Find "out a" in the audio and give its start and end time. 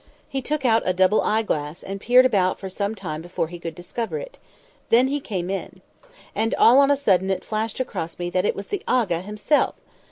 0.65-0.93